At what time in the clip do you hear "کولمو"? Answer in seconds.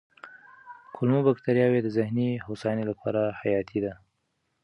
0.95-1.21